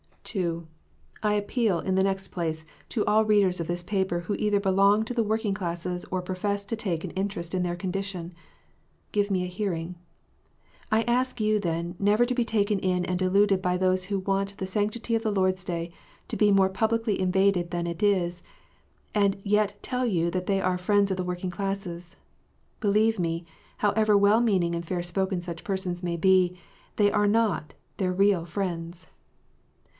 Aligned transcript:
(2) 0.23 0.65
I 1.21 1.33
appeal, 1.33 1.79
in 1.79 1.93
the 1.95 2.01
next 2.03 2.29
place, 2.29 2.65
to 2.89 3.05
all 3.05 3.23
readers 3.25 3.59
of 3.59 3.67
this 3.67 3.83
paper, 3.83 4.15
THE 4.15 4.21
SABBATH. 4.23 4.37
319 4.37 4.37
* 4.37 4.37
who 4.43 4.47
either 4.47 4.59
belong 4.59 5.05
to 5.05 5.13
the 5.13 5.23
working 5.23 5.53
classes, 5.53 6.05
or 6.09 6.21
profess 6.23 6.63
to 6.65 6.75
take 6.77 7.03
an 7.03 7.11
interest 7.11 7.53
in 7.53 7.61
their 7.63 7.75
condition. 7.75 8.33
Give 9.11 9.29
me 9.29 9.43
a 9.43 9.47
hearing. 9.47 9.95
I 10.91 11.03
ask 11.03 11.39
you, 11.41 11.59
then, 11.59 11.95
never 11.99 12.25
to 12.25 12.33
be 12.33 12.45
taken 12.45 12.79
in 12.79 13.03
and 13.05 13.19
deluded 13.19 13.61
by 13.61 13.77
those 13.77 14.05
who 14.05 14.19
want 14.19 14.57
the 14.57 14.65
sanctity 14.65 15.13
of 15.15 15.21
the 15.21 15.31
Lord 15.31 15.55
s 15.55 15.63
Day 15.65 15.91
to 16.29 16.37
be 16.37 16.49
more 16.51 16.69
publicly 16.69 17.19
invaded 17.19 17.69
than 17.69 17.85
it 17.85 18.01
is, 18.01 18.41
and 19.13 19.37
yet 19.43 19.77
tell 19.83 20.05
you 20.05 20.31
they 20.31 20.61
are 20.61 20.77
"the 20.77 20.83
friends 20.83 21.11
of 21.11 21.17
the 21.17 21.25
working 21.25 21.51
classes." 21.51 22.15
Believe 22.79 23.19
me, 23.19 23.45
however 23.79 24.17
well 24.17 24.39
meaning 24.41 24.73
and 24.73 24.85
fair 24.85 25.03
spoken 25.03 25.41
such 25.41 25.63
persons 25.65 26.01
may 26.01 26.15
be, 26.15 26.57
they 26.95 27.11
are 27.11 27.27
not 27.27 27.73
their 27.97 28.13
real 28.13 28.45
friends. 28.45 29.05